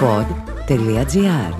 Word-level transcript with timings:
pod.gr 0.00 1.54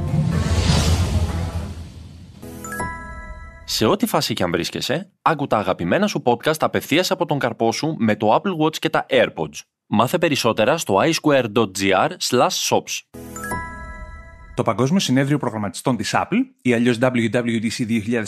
Σε 3.64 3.87
ό,τι 3.87 4.07
φάση 4.07 4.34
και 4.34 4.42
αν 4.42 4.50
βρίσκεσαι, 4.50 5.11
άκου 5.22 5.46
τα 5.46 5.58
αγαπημένα 5.58 6.07
σου 6.07 6.22
podcast 6.25 6.56
απευθείας 6.59 7.11
από 7.11 7.27
τον 7.27 7.38
καρπό 7.38 7.72
σου 7.72 7.95
με 7.98 8.16
το 8.16 8.35
Apple 8.35 8.64
Watch 8.64 8.77
και 8.77 8.88
τα 8.88 9.06
AirPods. 9.11 9.61
Μάθε 9.87 10.19
περισσότερα 10.19 10.79
στο 10.79 11.01
iSquare.gr 11.03 12.11
shops. 12.69 13.21
Το 14.55 14.62
Παγκόσμιο 14.62 15.00
Συνέδριο 15.00 15.39
Προγραμματιστών 15.39 15.96
της 15.96 16.14
Apple, 16.16 16.39
ή 16.62 16.75
αλλιώς 16.75 16.98
WWDC 17.00 17.86
2022, 17.86 18.23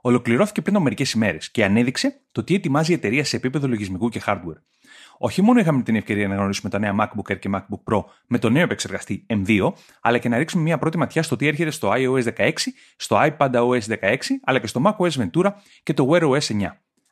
ολοκληρώθηκε 0.00 0.62
πριν 0.62 0.74
από 0.74 0.84
μερικές 0.84 1.12
ημέρες 1.12 1.50
και 1.50 1.64
ανέδειξε 1.64 2.20
το 2.32 2.44
τι 2.44 2.54
ετοιμάζει 2.54 2.90
η 2.90 2.94
εταιρεία 2.94 3.24
σε 3.24 3.36
επίπεδο 3.36 3.68
λογισμικού 3.68 4.08
και 4.08 4.22
hardware. 4.26 4.60
Όχι 5.18 5.42
μόνο 5.42 5.60
είχαμε 5.60 5.82
την 5.82 5.96
ευκαιρία 5.96 6.28
να 6.28 6.34
γνωρίσουμε 6.34 6.70
τα 6.70 6.78
νέα 6.78 6.94
MacBook 7.00 7.32
Air 7.32 7.38
και 7.38 7.50
MacBook 7.52 7.92
Pro 7.92 8.04
με 8.26 8.38
το 8.38 8.50
νέο 8.50 8.62
επεξεργαστή 8.62 9.26
M2, 9.28 9.72
αλλά 10.00 10.18
και 10.18 10.28
να 10.28 10.38
ρίξουμε 10.38 10.62
μια 10.62 10.78
πρώτη 10.78 10.98
ματιά 10.98 11.22
στο 11.22 11.36
τι 11.36 11.46
έρχεται 11.46 11.70
στο 11.70 11.92
iOS 11.94 12.24
16, 12.36 12.52
στο 12.96 13.20
iPadOS 13.20 13.80
16, 13.80 14.16
αλλά 14.44 14.58
και 14.58 14.66
στο 14.66 14.82
macOS 14.84 15.10
Ventura 15.10 15.50
και 15.82 15.94
το 15.94 16.08
Wear 16.10 16.22
OS 16.22 16.38
9. 16.38 16.64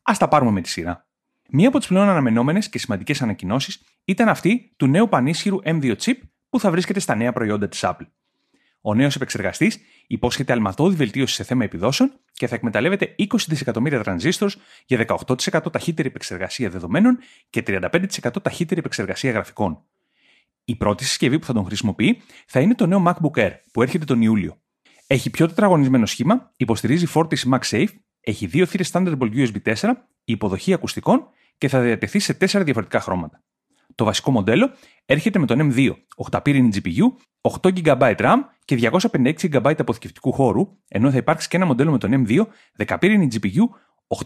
Α 0.03 0.13
τα 0.19 0.29
πάρουμε 0.29 0.51
με 0.51 0.61
τη 0.61 0.69
σειρά. 0.69 1.07
Μία 1.49 1.69
από 1.69 1.79
τις 1.79 1.87
πλέον 1.87 2.09
αναμενόμενες 2.09 2.69
και 2.69 2.79
σημαντικές 2.79 3.23
ανακοινώσεις 3.23 3.83
ήταν 4.05 4.29
αυτή 4.29 4.73
του 4.77 4.87
νέου 4.87 5.09
πανίσχυρου 5.09 5.59
M2 5.65 5.95
chip 5.97 6.15
που 6.49 6.61
θα 6.61 6.71
βρίσκεται 6.71 7.01
στα 7.01 7.15
νέα 7.15 7.33
προϊόντα 7.33 7.69
της 7.69 7.81
Apple. 7.85 8.07
Ο 8.81 8.95
νέος 8.95 9.17
επεξεργαστής 9.17 9.79
υπόσχεται 10.07 10.53
αλματώδη 10.53 10.97
βελτίωση 10.97 11.35
σε 11.35 11.45
θέμα 11.45 11.65
επιδόσεων 11.65 12.13
και 12.43 12.49
θα 12.49 12.55
εκμεταλλεύεται 12.55 13.15
20 13.19 13.25
δισεκατομμύρια 13.47 14.03
τρανζίστορς 14.03 14.57
για 14.87 15.05
18% 15.09 15.73
ταχύτερη 15.73 16.09
επεξεργασία 16.09 16.71
δεδομένων 16.71 17.19
και 17.51 17.63
35% 17.67 18.43
ταχύτερη 18.43 18.81
επεξεργασία 18.81 19.31
γραφικών. 19.31 19.83
Η 20.65 20.77
πρώτη 20.77 21.05
συσκευή 21.05 21.39
που 21.39 21.47
θα 21.47 21.53
τον 21.53 21.65
χρησιμοποιεί 21.65 22.23
θα 22.47 22.61
είναι 22.61 22.75
το 22.75 22.87
νέο 22.87 23.03
MacBook 23.07 23.39
Air 23.39 23.51
που 23.73 23.83
έρχεται 23.83 24.05
τον 24.05 24.23
Ιούλιο. 24.23 24.61
Έχει 25.07 25.31
πιο 25.31 25.47
τετραγωνισμένο 25.47 26.07
σχήμα, 26.07 26.53
υποστηρίζει 26.57 27.07
φόρτιση 27.07 27.49
MagSafe, 27.53 27.89
έχει 28.21 28.47
δύο 28.47 28.67
θύρες 28.67 28.91
Thunderbolt 28.93 29.35
USB 29.35 29.75
4, 29.75 29.91
υποδοχή 30.25 30.73
ακουστικών 30.73 31.27
και 31.59 31.69
θα 31.69 31.81
διατεθεί 31.81 32.19
σε 32.19 32.35
τέσσερα 32.35 32.65
διαφορετικά 32.65 33.01
χρώματα. 33.01 33.43
Το 33.95 34.05
βασικό 34.05 34.31
μοντέλο 34.31 34.71
έρχεται 35.05 35.39
με 35.39 35.47
τον 35.47 35.73
M2, 35.75 35.91
8 36.31 36.43
πύρινη 36.43 36.71
GPU, 36.75 37.17
8 37.43 37.85
GB 37.85 38.17
RAM 38.17 38.37
και 38.65 38.91
256 39.11 39.35
GB 39.53 39.75
αποθηκευτικού 39.79 40.33
χώρου, 40.33 40.69
ενώ 40.89 41.11
θα 41.11 41.17
υπάρξει 41.17 41.49
και 41.49 41.57
ένα 41.57 41.67
μοντέλο 41.67 41.91
με 41.91 41.99
τον 41.99 42.27
M2, 42.27 42.47
10 42.87 42.97
πύρινη 43.01 43.29
GPU, 43.33 43.63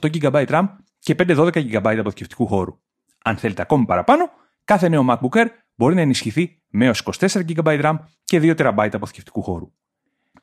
8 0.00 0.20
GB 0.20 0.46
RAM 0.46 0.66
και 0.98 1.14
512 1.18 1.50
GB 1.50 1.96
αποθηκευτικού 1.98 2.46
χώρου. 2.46 2.78
Αν 3.24 3.36
θέλετε 3.36 3.62
ακόμη 3.62 3.84
παραπάνω, 3.84 4.30
κάθε 4.64 4.88
νέο 4.88 5.06
MacBook 5.08 5.38
Air 5.38 5.46
μπορεί 5.74 5.94
να 5.94 6.00
ενισχυθεί 6.00 6.62
με 6.68 6.84
έως 6.84 7.02
24 7.18 7.28
GB 7.28 7.82
RAM 7.82 7.96
και 8.24 8.40
2 8.42 8.56
TB 8.56 8.88
αποθηκευτικού 8.92 9.42
χώρου. 9.42 9.72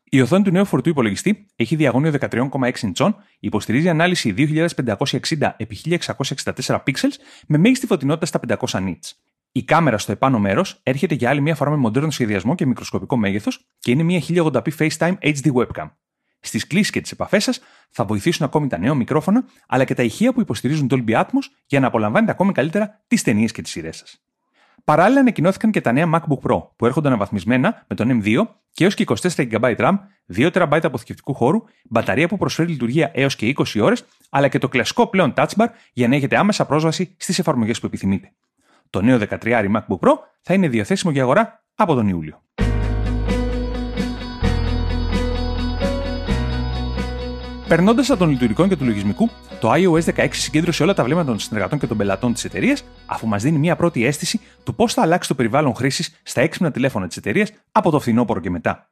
Η 0.04 0.22
οθόνη 0.22 0.44
του 0.44 0.52
νέου 0.52 0.66
φορτού 0.66 0.90
υπολογιστή 0.90 1.46
έχει 1.56 1.76
διαγώνιο 1.76 2.14
13,6 2.20 2.72
inch, 2.72 3.14
υποστηρίζει 3.40 3.90
ανάλυση 3.90 4.34
2560x1664 4.38 6.66
pixels 6.66 7.16
με 7.48 7.58
μέγιστη 7.58 7.86
φωτεινότητα 7.86 8.26
στα 8.26 8.40
500 8.48 8.56
nits. 8.80 9.12
Η 9.56 9.64
κάμερα 9.64 9.98
στο 9.98 10.12
επάνω 10.12 10.40
μέρος 10.40 10.80
έρχεται 10.84 11.16
για 11.16 11.30
άλλη 11.30 11.42
μία 11.42 11.56
φορά 11.56 11.70
με 11.70 11.76
μοντέρνο 11.76 12.10
σχεδιασμό 12.12 12.56
και 12.56 12.66
μικροσκοπικό 12.66 13.18
μέγεθος 13.18 13.66
και 13.80 13.92
είναι 13.92 14.04
μια 14.04 14.22
1080p 14.28 14.68
FaceTime 14.78 15.14
HD 15.20 15.54
webcam. 15.54 15.92
Στις 16.40 16.68
κλήσεις 16.68 16.90
και 16.90 17.02
τις 17.02 17.12
επαφές 17.12 17.44
σας 17.44 17.62
θα 17.90 18.06
βοηθήσουν 18.06 18.46
ακόμη 18.46 18.68
τα 18.68 18.78
νέα 18.78 18.94
μικρόφωνα 18.94 19.44
αλλά 19.68 19.84
και 19.84 19.94
τα 19.94 20.04
ηχεία 20.04 20.34
που 20.34 20.42
υποστηρίζουν 20.42 20.88
το 20.88 21.04
Dolby 21.08 21.14
Atmos 21.14 21.44
για 21.66 21.80
να 21.80 21.88
απολαμβάνετε 21.88 22.32
ακόμη 22.32 22.52
καλύτερα 22.52 23.04
τις 23.08 23.24
ταινίες 23.24 23.52
και 23.52 23.62
τις 23.62 23.72
σειρές 23.72 23.98
σας. 23.98 24.24
Παράλληλα, 24.84 25.20
ανακοινώθηκαν 25.20 25.72
και 25.72 25.82
τα 25.82 25.92
νέα 25.92 26.10
MacBook 26.14 26.50
Pro 26.50 26.68
που 26.76 26.86
έρχονται 26.86 27.08
αναβαθμισμένα 27.08 27.86
με 27.88 27.96
τον 27.96 28.22
M2 28.24 28.48
και 28.72 28.84
έως 28.84 28.94
και 28.94 29.04
24 29.08 29.50
GB 29.52 29.76
RAM, 29.78 29.94
2 30.36 30.52
TB 30.52 30.80
αποθηκευτικού 30.84 31.34
χώρου, 31.34 31.64
μπαταρία 31.90 32.28
που 32.28 32.38
προσφέρει 32.38 32.72
λειτουργία 32.72 33.12
έως 33.14 33.36
και 33.36 33.54
20 33.58 33.82
ώρες, 33.82 34.06
αλλά 34.30 34.48
και 34.48 34.58
το 34.58 34.68
κλασικό 34.68 35.08
πλέον 35.08 35.34
Touch 35.36 35.54
Bar 35.58 35.68
για 35.94 36.08
να 36.08 36.16
έχετε 36.16 36.38
άμεσα 36.38 36.66
πρόσβαση 36.66 37.16
στις 37.18 37.40
εφαρμογές 37.40 37.80
που 37.80 37.86
επιθυμείτε. 37.86 38.34
Το 38.94 39.02
νέο 39.02 39.20
13 39.30 39.66
MacBook 39.76 40.00
Pro 40.00 40.12
θα 40.42 40.54
είναι 40.54 40.68
διαθέσιμο 40.68 41.12
για 41.12 41.22
αγορά 41.22 41.64
από 41.76 41.96
τον 41.96 42.08
Ιούλιο. 42.08 42.44
Περνώντας 47.68 48.10
από 48.10 48.20
των 48.20 48.30
λειτουργικών 48.30 48.70
και 48.70 48.76
του 48.76 48.86
λογισμικού, 48.86 49.30
το 49.60 49.72
iOS 49.74 50.04
16 50.16 50.28
συγκέντρωσε 50.32 50.84
όλα 50.84 50.94
τα 50.94 51.04
βλέμματα 51.04 51.28
των 51.28 51.40
συνεργατών 51.40 51.80
και 51.80 51.88
των 51.88 51.98
πελατών 51.98 52.34
της 52.34 52.44
εταιρείας, 52.46 52.84
αφού 53.06 53.28
μας 53.28 53.44
δίνει 53.44 53.58
μια 53.58 53.76
πρώτη 53.76 54.06
αίσθηση 54.06 54.40
του 54.64 54.76
πώς 54.76 54.94
θα 54.94 55.02
αλλάξει 55.02 55.28
το 55.28 55.36
περιβάλλον 55.36 55.76
χρήσης 55.76 56.20
στα 56.24 56.42
έξυπνα 56.42 56.72
τηλέφωνα 56.72 57.08
της 57.08 57.18
εταιρείας 57.18 57.52
από 57.72 57.92
το 57.92 58.00
φθινόπωρο 58.00 58.40
και 58.40 58.50
μετά. 58.50 58.90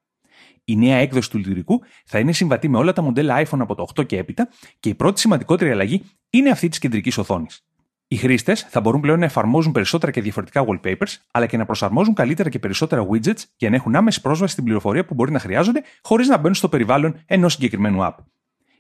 Η 0.64 0.78
νέα 0.78 0.98
έκδοση 0.98 1.30
του 1.30 1.38
λειτουργικού 1.38 1.82
θα 2.06 2.20
είναι 2.20 2.32
συμβατή 2.32 2.70
με 2.70 2.78
όλα 2.78 2.94
τα 2.94 3.02
μοντέλα 3.02 3.46
iPhone 3.46 3.60
από 3.60 3.76
το 3.76 3.88
8 3.96 4.06
και 4.06 4.18
έπειτα 4.18 4.50
και 4.80 4.90
η 4.90 4.96
πρώτη 4.96 5.20
σημαντικότερη 5.20 5.72
αλλαγή 5.72 6.04
είναι 6.30 6.50
αυτή 6.50 6.70
της 6.70 6.80
κεντρικής 6.80 7.18
οθόνης. 7.18 7.66
Οι 8.12 8.16
χρήστες 8.16 8.62
θα 8.70 8.82
μπορούν 8.82 9.02
πλέον 9.02 9.20
να 9.20 9.26
εφαρμόζουν 9.26 9.72
περισσότερα 9.72 10.12
και 10.12 10.22
διαφορετικά 10.22 10.66
wallpapers, 10.68 11.16
αλλά 11.32 11.46
και 11.46 11.58
να 11.58 11.66
προσαρμόζουν 11.66 12.14
καλύτερα 12.14 12.50
και 12.50 12.60
περισσότερα 12.60 13.08
widgets 13.12 13.44
για 13.58 13.70
να 13.70 13.76
έχουν 13.76 13.96
άμεση 13.96 14.22
πρόσβαση 14.22 14.52
στην 14.52 14.64
πληροφορία 14.64 15.06
που 15.06 15.14
μπορεί 15.14 15.32
να 15.32 15.40
χρειάζονται 15.40 15.84
χωρίς 16.02 16.28
να 16.28 16.38
μπαίνουν 16.38 16.54
στο 16.54 16.70
περιβάλλον 16.70 17.22
ενός 17.26 17.54
συγκεκριμένου 17.54 18.00
app. 18.02 18.16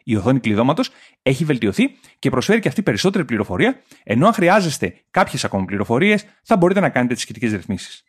Η 0.03 0.16
οθόνη 0.16 0.40
κλειδώματος 0.40 0.90
έχει 1.22 1.46
βελτιωθεί 1.46 1.90
και 2.19 2.30
προσφέρει 2.30 2.59
και 2.59 2.68
αυτή 2.68 2.81
περισσότερη 2.81 3.25
πληροφορία, 3.25 3.81
ενώ 4.03 4.25
αν 4.28 4.34
χρειάζεστε 4.34 4.94
κάποιες 5.12 5.44
ακόμα 5.44 5.66
πληροφορίες, 5.66 6.25
θα 6.44 6.58
μπορείτε 6.58 6.80
να 6.80 6.90
κάνετε 6.90 7.13
τις 7.13 7.24
σχετικές 7.24 7.52
ρυθμίσεις. 7.52 8.03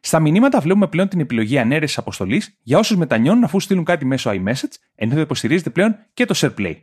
Στα 0.00 0.20
μηνύματα 0.20 0.60
βλέπουμε 0.60 0.86
πλέον 0.86 1.08
την 1.08 1.20
επιλογή 1.20 1.58
ανέρεσης 1.58 1.98
αποστολής 1.98 2.58
για 2.62 2.78
όσους 2.78 2.96
μετανιώνουν 2.96 3.44
αφού 3.44 3.60
στείλουν 3.60 3.84
κάτι 3.84 4.04
μέσω 4.04 4.30
iMessage, 4.30 4.74
ενώ 4.94 5.14
θα 5.14 5.20
υποστηρίζεται 5.20 5.70
πλέον 5.70 5.96
και 6.14 6.24
το 6.24 6.34
SharePlay. 6.36 6.76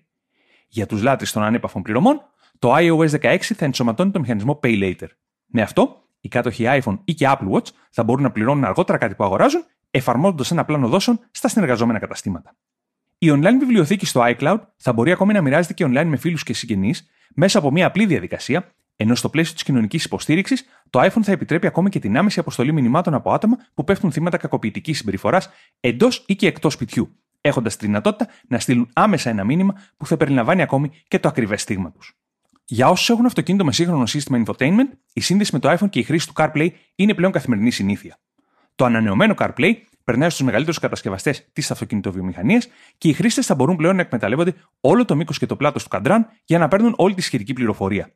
Για 0.68 0.86
τους 0.86 1.02
λάτρε 1.02 1.26
των 1.34 1.44
ανέπαφων 1.44 1.82
πληρωμών, 1.82 2.22
το 2.60 2.76
iOS 2.76 3.10
16 3.10 3.38
θα 3.40 3.66
ενσωματώνει 3.66 4.12
το 4.12 4.20
μηχανισμό 4.20 4.60
Pay 4.64 4.82
Later. 4.84 5.08
Με 5.46 5.62
αυτό, 5.62 6.04
οι 6.20 6.28
κάτοχοι 6.28 6.66
iPhone 6.68 7.00
ή 7.04 7.14
και 7.14 7.28
Apple 7.30 7.52
Watch 7.52 7.68
θα 7.92 8.04
μπορούν 8.04 8.24
να 8.24 8.32
πληρώνουν 8.32 8.64
αργότερα 8.64 8.98
κάτι 8.98 9.16
που 9.16 9.24
αγοράζουν, 9.24 9.64
εφαρμόζοντας 9.92 10.52
ένα 10.52 10.66
πλάνο 10.66 10.88
δόσεων 10.88 11.20
στα 11.32 11.48
συνεργαζόμενα 11.48 12.00
καταστήματα. 12.00 12.56
Η 13.18 13.32
online 13.32 13.58
βιβλιοθήκη 13.60 14.06
στο 14.06 14.22
iCloud 14.26 14.60
θα 14.78 14.94
μπορεί 14.94 15.12
ακόμη 15.12 15.34
να 15.34 15.42
μοιράζεται 15.42 15.74
και 15.74 15.86
online 15.86 16.06
με 16.06 16.18
φίλους 16.18 16.44
και 16.44 16.54
συγγενείς 16.54 17.10
μέσα 17.36 17.60
από 17.60 17.72
μια 17.72 17.88
απλή 17.88 18.06
διαδικασία, 18.06 18.72
ενώ 18.96 19.16
στο 19.16 19.30
πλαίσιο 19.30 19.54
της 19.54 19.64
κοινωνικής 19.64 20.06
υποστήριξης, 20.06 20.66
το 20.90 21.00
iPhone 21.02 21.22
θα 21.22 21.32
επιτρέπει 21.32 21.68
ακόμη 21.68 21.90
και 21.90 22.00
την 22.00 22.18
άμεση 22.18 22.40
αποστολή 22.40 22.72
μηνυμάτων 22.72 23.14
από 23.14 23.32
άτομα 23.34 23.58
που 23.74 23.84
πέφτουν 23.84 24.12
θύματα 24.12 24.38
κακοποιητικής 24.38 24.98
συμπεριφοράς 24.98 25.50
εντός 25.80 26.24
ή 26.28 26.36
και 26.36 26.48
εκτός 26.48 26.74
σπιτιού, 26.74 27.16
έχοντας 27.42 27.78
τη 27.78 27.86
δυνατότητα 27.86 28.32
να 28.48 28.60
στείλουν 28.60 28.90
άμεσα 28.94 29.30
ένα 29.30 29.44
μήνυμα 29.44 29.74
που 29.98 30.06
θα 30.06 30.18
περιλαμβάνει 30.18 30.62
ακόμη 30.62 30.92
και 31.08 31.20
το 31.20 31.28
ακριβές 31.28 31.62
στίγμα 31.62 31.92
τους. 31.92 32.19
Για 32.72 32.90
όσους 32.90 33.10
έχουν 33.10 33.26
αυτοκίνητο 33.26 33.66
με 33.66 33.72
σύγχρονο 33.72 34.06
σύστημα 34.06 34.44
infotainment, 34.46 34.90
η 35.14 35.22
σύνδεση 35.22 35.50
με 35.54 35.60
το 35.60 35.72
iPhone 35.72 35.90
και 35.90 36.00
η 36.00 36.04
χρήση 36.04 36.28
του 36.28 36.34
CarPlay 36.36 36.70
είναι 36.96 37.14
πλέον 37.14 37.32
καθημερινή 37.32 37.72
συνήθεια. 37.72 38.20
Το 38.76 38.86
ανανεωμένο 38.86 39.34
CarPlay 39.38 39.74
περνάει 40.04 40.30
στους 40.30 40.46
μεγαλύτερους 40.46 40.80
κατασκευαστές 40.80 41.48
της 41.54 41.72
αυτοκινητοβιομηχανίας 41.72 42.68
και 42.98 43.10
οι 43.10 43.14
χρήστες 43.14 43.46
θα 43.46 43.56
μπορούν 43.56 43.76
πλέον 43.76 43.96
να 43.96 44.02
εκμεταλλεύονται 44.02 44.54
όλο 44.82 45.06
το 45.06 45.16
μήκος 45.16 45.38
και 45.38 45.46
το 45.46 45.56
πλάτος 45.56 45.84
του 45.84 45.90
καντράν 45.90 46.28
για 46.46 46.58
να 46.58 46.68
παίρνουν 46.68 46.94
όλη 46.98 47.14
τη 47.14 47.22
σχετική 47.22 47.54
πληροφορία. 47.54 48.14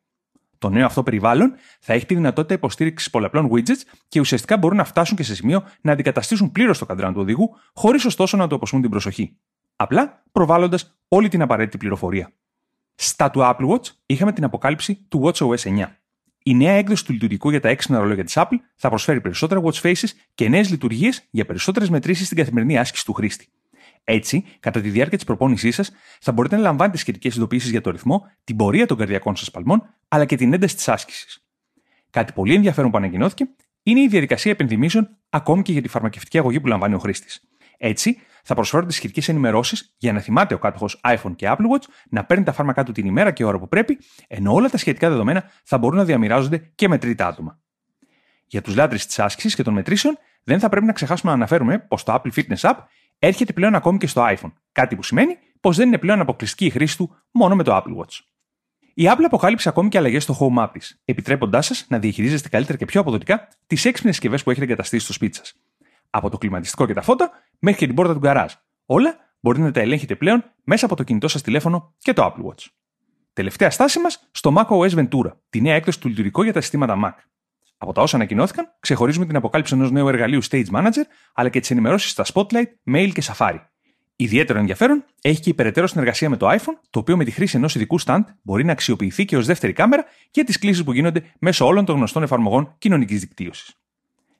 Το 0.58 0.69
νέο 0.69 0.86
αυτό 0.86 1.03
περιβάλλον 1.03 1.53
θα 1.80 1.94
έχει 1.94 2.06
τη 2.06 2.16
δυνατότητα 2.16 2.53
υποστήριξης 2.53 3.09
πολλαπλών 3.09 3.50
widgets 3.53 3.81
και 4.08 4.19
ουσιαστικά 4.19 4.58
μπορούν 4.58 4.78
να 4.78 4.84
φτάσουν 4.84 5.18
και 5.18 5.24
σε 5.24 5.36
σημείο 5.36 5.63
να 5.81 5.92
αντικαταστήσουν 5.92 6.52
πλήρως 6.52 6.78
το 6.78 6.86
καντράν 6.86 7.13
του 7.13 7.22
οδηγού, 7.22 7.56
χωρίς 7.74 8.06
ωστόσο 8.06 8.38
να 8.38 8.47
του 8.47 8.56
αποσμούν 8.56 8.81
την 8.81 8.92
προσοχή. 8.92 9.38
Απλά 9.75 10.24
προβάλλοντας 10.31 10.97
όλη 11.08 11.28
την 11.28 11.42
απαραίτητη 11.42 11.78
πληροφορία. 11.78 12.31
Στα 12.96 13.30
του 13.30 13.40
Apple 13.44 13.70
Watch 13.70 13.90
είχαμε 14.06 14.31
την 14.31 14.44
αποκάλυψη 14.44 15.06
του 15.08 15.22
WatchOS 15.24 15.58
9. 15.58 15.86
Η 16.44 16.56
νέα 16.56 16.74
έκδοση 16.74 17.06
του 17.06 17.12
λειτουργικού 17.12 17.50
για 17.50 17.59
τα 17.59 17.70
έξυπνα 17.70 18.00
ρολόγια 18.00 18.24
της 18.24 18.34
Apple 18.38 18.58
θα 18.76 18.90
προσφέρει 18.90 19.22
περισσότερα 19.22 19.62
watch 19.64 19.81
faces 19.81 20.09
και 20.36 20.50
νέες 20.50 20.70
λειτουργίες 20.70 21.28
για 21.30 21.46
περισσότερες 21.46 21.90
μετρήσεις 21.90 22.25
στην 22.25 22.38
καθημερινή 22.38 22.78
άσκηση 22.78 23.06
του 23.06 23.13
χρήστη. 23.13 23.48
Έτσι, 24.04 24.45
κατά 24.60 24.81
τη 24.81 24.90
διάρκεια 24.90 25.18
της 25.18 25.25
προπόνησής 25.25 25.75
σας, 25.75 25.92
θα 26.19 26.31
μπορείτε 26.31 26.56
να 26.56 26.62
λαμβάνετε 26.62 26.98
σχετικές 26.98 27.36
ειδοποιήσεις 27.36 27.69
για 27.69 27.81
το 27.81 27.90
ρυθμό, 27.90 28.31
την 28.44 28.56
πορεία 28.56 28.86
των 28.86 28.98
καρδιακών 28.98 29.36
σας 29.36 29.51
παλμών, 29.51 29.84
αλλά 30.07 30.25
και 30.25 30.36
την 30.36 30.54
ένταση 30.54 30.75
της 30.75 30.89
άσκησης. 30.89 31.46
Κάτι 32.10 32.34
πολύ 32.34 32.54
ενδιαφέρον 32.54 32.92
που 32.92 32.98
ανακοινώθηκε 32.98 33.48
είναι 33.84 34.00
η 34.00 34.07
διαδικασία 34.07 34.51
επενδυμίσεων 34.51 35.18
ακόμη 35.30 35.62
και 35.62 35.72
για 35.72 35.81
τη 35.81 35.88
φαρμακευτική 35.88 36.38
αγωγή 36.38 36.60
που 36.60 36.68
λαμβάνει 36.68 36.94
ο 36.94 37.00
χρήστης. 37.00 37.42
Έτσι, 37.85 38.18
θα 38.44 38.56
προσφέρονται 38.56 38.91
σχετικέ 38.91 39.31
ενημερώσεις 39.31 39.95
για 39.97 40.13
να 40.13 40.19
θυμάται 40.19 40.53
ο 40.53 40.57
κάτοχος 40.57 41.01
iPhone 41.03 41.35
και 41.35 41.47
Apple 41.50 41.53
Watch 41.53 41.88
να 42.09 42.25
παίρνει 42.25 42.44
τα 42.44 42.51
φάρμακά 42.51 42.83
του 42.83 42.91
την 42.91 43.06
ημέρα 43.06 43.31
και 43.31 43.45
ώρα 43.45 43.59
που 43.59 43.68
πρέπει, 43.68 43.97
ενώ 44.27 44.53
όλα 44.53 44.69
τα 44.69 44.77
σχετικά 44.77 45.09
δεδομένα 45.09 45.44
θα 45.63 45.77
μπορούν 45.77 45.97
να 45.97 46.03
διαμοιράζονται 46.03 46.71
και 46.75 46.88
με 46.88 46.97
τρίτα 46.97 47.27
άτομα. 47.27 47.59
Για 48.45 48.62
τους 48.62 48.75
λάτρε 48.75 48.97
της 48.97 49.19
άσκησης 49.19 49.56
και 49.56 49.63
των 49.63 49.74
μετρήσεων, 49.74 50.18
δεν 50.44 50.59
θα 50.59 50.69
πρέπει 50.69 50.85
να 50.85 50.91
ξεχάσουμε 50.91 51.31
να 51.31 51.38
αναφέρουμε 51.38 51.80
πως 51.80 52.03
το 52.03 52.13
Apple 52.13 52.31
Fitness 52.33 52.69
App 52.69 52.75
έρχεται 53.19 53.53
πλέον 53.53 53.75
ακόμη 53.75 53.97
και 53.97 54.07
στο 54.07 54.25
iPhone, 54.27 54.53
κάτι 54.71 54.95
που 54.95 55.03
σημαίνει 55.03 55.38
πως 55.59 55.77
δεν 55.77 55.88
είναι 55.88 55.97
πλέον 55.97 56.19
αποκλειστική 56.19 56.65
η 56.65 56.69
χρήση 56.69 56.97
του 56.97 57.15
μόνο 57.31 57.56
με 57.56 57.63
το 57.63 57.75
Apple 57.75 57.97
Watch. 58.00 58.19
Η 58.94 59.03
Apple 59.07 59.24
αποκάλυψε 59.25 59.69
ακόμη 59.69 59.89
και 59.89 59.97
αλλαγές 59.97 60.24
στο 60.24 60.38
Home 60.39 60.63
App 60.63 60.69
της, 60.74 61.01
επιτρέποντάς 61.06 61.65
σας 61.65 61.86
να 61.89 62.00
διαχειρίζεστε 62.00 62.50
καλύτερα 62.50 62.77
και 62.77 62.86
πιο 62.86 63.01
αποδοτικά 63.01 63.47
τις 63.68 63.86
έξυπνες 63.86 64.15
συσκευές 64.15 64.44
που 64.44 64.50
έχετε 64.50 64.65
εγκαταστήσει 64.65 65.03
στο 65.03 65.13
σπίτι 65.13 65.38
σας. 65.38 65.62
Από 66.15 66.30
το 66.30 66.38
κλιματιστικό 66.38 66.86
και 66.86 66.94
τα 66.94 67.01
φώτα 67.01 67.31
μέχρι 67.60 67.80
και 67.80 67.86
την 67.86 67.95
πόρτα 67.95 68.13
του 68.13 68.19
γκαράζ. 68.19 68.54
Όλα 68.86 69.15
μπορείτε 69.39 69.63
να 69.63 69.71
τα 69.71 69.80
ελέγχετε 69.80 70.15
πλέον 70.15 70.44
μέσα 70.63 70.86
από 70.86 70.95
το 70.95 71.04
κινητό 71.04 71.27
σας 71.27 71.42
τηλέφωνο 71.42 71.94
και 71.98 72.13
το 72.13 72.25
Apple 72.25 72.50
Watch. 72.50 72.65
Τελευταία 73.33 73.69
στάση 73.69 74.00
μας 74.00 74.30
στο 74.31 74.54
macOS 74.57 74.89
Ventura, 74.89 75.31
τη 75.50 75.62
νέα 75.62 75.75
έκδοση 75.75 76.00
του 76.00 76.07
λειτουργικού 76.07 76.44
για 76.44 76.54
τα 76.54 76.62
συστήματα 76.62 76.98
Mac. 77.06 77.24
Από 77.77 77.94
τα 77.94 78.01
όσα 78.01 78.15
ανακοινώθηκαν, 78.15 78.75
ξεχωρίζουμε 78.80 79.25
την 79.25 79.36
αποκάλυψη 79.36 79.74
ενός 79.75 79.92
νέου 79.92 80.07
εργαλείου 80.07 80.44
Stage 80.44 80.69
Manager, 80.71 81.04
αλλά 81.33 81.50
και 81.50 81.60
τις 81.60 81.71
ενημερώσεις 81.71 82.12
στα 82.12 82.25
Spotlight, 82.33 82.94
Mail 82.94 83.10
και 83.13 83.24
Safari. 83.25 83.60
Ιδιαίτερο 84.15 84.60
ενδιαφέρον 84.60 85.06
έχει 85.21 85.42
και 85.42 85.50
η 85.50 85.54
περαιτέρω 85.54 85.88
συνεργασία 85.88 86.30
με 86.30 86.38
το 86.38 86.50
iPhone, 86.50 86.77
το 86.89 87.00
οποίο 87.00 87.18
με 87.18 87.24
τη 87.24 87.31
χρήση 87.31 87.57
ενός 87.57 87.75
ειδικού 87.75 88.01
stand 88.01 88.24
μπορεί 88.42 88.63
να 88.63 88.71
αξιοποιηθεί 88.71 89.25
και 89.25 89.38
ως 89.38 89.45
δεύτερη 89.45 89.74
κάμερα 89.74 90.06
και 90.31 90.44
τις 90.44 90.60
κλήσεις 90.60 90.83
που 90.83 90.94
γίνονται 90.94 91.24
μέσω 91.39 91.65
όλων 91.65 91.86
των 91.86 91.95
γνωστών 91.95 92.24
εφαρμογών 92.24 92.75
κοινωνικής 92.77 93.19
δικτύωσης. 93.19 93.82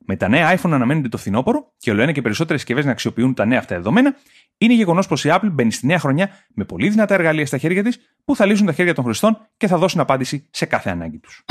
Με 0.06 0.16
τα 0.16 0.28
νέα 0.28 0.58
iPhone 0.58 0.72
αναμένεται 0.72 1.08
το 1.08 1.18
φθινόπωρο 1.18 1.74
και 1.78 1.92
ολοένα 1.92 2.12
και 2.12 2.22
περισσότερες 2.22 2.62
συσκευές 2.62 2.86
να 2.86 2.92
αξιοποιούν 2.92 3.34
τα 3.34 3.46
νέα 3.46 3.60
αυτά 3.60 3.76
δεδομένα, 3.76 4.16
είναι 4.58 4.74
γεγονός 4.74 5.08
πως 5.08 5.26
η 5.26 5.30
Apple 5.32 5.50
μπαίνει 5.52 5.72
στη 5.72 5.86
νέα 5.86 6.00
χρονιά 6.00 6.30
με 6.56 6.64
πολύ 6.64 6.90
δυνατά 6.90 7.14
εργαλεία 7.14 7.46
στα 7.46 7.58
χέρια 7.58 7.84
της 7.84 8.00
που 8.26 8.36
θα 8.36 8.46
λύσουν 8.46 8.66
τα 8.66 8.72
χέρια 8.72 8.94
των 8.94 9.04
χρηστών 9.04 9.38
και 9.58 9.68
θα 9.68 9.78
δώσουν 9.78 10.00
απάντηση 10.00 10.48
σε 10.52 10.66
κάθε 10.66 10.90
ανάγκη 10.90 11.20
τους. 11.20 11.44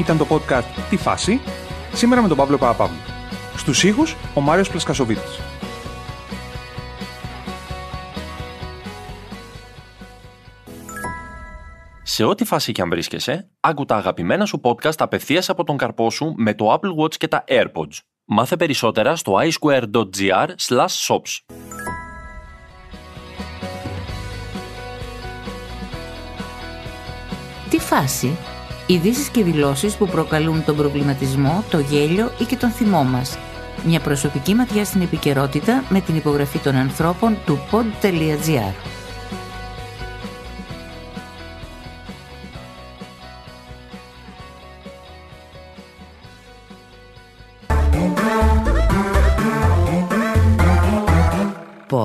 Ήταν 0.00 0.18
το 0.18 0.26
podcast 0.30 0.64
«Τι 0.90 0.96
φάση» 0.96 1.40
σήμερα 1.92 2.22
με 2.22 2.28
τον 2.28 2.36
Παύλο 2.36 2.58
Παπαπαύλου. 2.58 2.98
Στους 3.56 3.84
ήχους, 3.84 4.16
ο 4.34 4.40
Μάριος 4.40 4.70
Πλασκασοβίτης. 4.70 5.40
Σε 12.18 12.24
ό,τι 12.24 12.44
φάση 12.44 12.72
και 12.72 12.82
αν 12.82 12.88
βρίσκεσαι, 12.88 13.50
άκου 13.60 13.84
τα 13.84 13.96
αγαπημένα 13.96 14.44
σου 14.44 14.60
podcast 14.64 14.94
απευθείας 14.98 15.48
από 15.48 15.64
τον 15.64 15.76
καρπό 15.76 16.10
σου 16.10 16.34
με 16.36 16.54
το 16.54 16.72
Apple 16.72 17.02
Watch 17.02 17.14
και 17.14 17.28
τα 17.28 17.44
AirPods. 17.48 17.98
Μάθε 18.24 18.56
περισσότερα 18.56 19.16
στο 19.16 19.38
iSquare.gr 19.40 20.48
shops. 21.06 21.38
Τι 27.70 27.78
φάση 27.78 28.36
Ειδήσεις 28.86 29.28
και 29.28 29.44
δηλώσεις 29.44 29.96
που 29.96 30.06
προκαλούν 30.06 30.64
τον 30.64 30.76
προβληματισμό, 30.76 31.64
το 31.70 31.78
γέλιο 31.78 32.30
ή 32.40 32.44
και 32.44 32.56
τον 32.56 32.70
θυμό 32.70 33.04
μας. 33.04 33.38
Μια 33.86 34.00
προσωπική 34.00 34.54
ματιά 34.54 34.84
στην 34.84 35.00
επικαιρότητα 35.00 35.84
με 35.88 36.00
την 36.00 36.16
υπογραφή 36.16 36.58
των 36.58 36.74
ανθρώπων 36.74 37.38
του 37.46 37.58
pod.gr. 37.70 38.97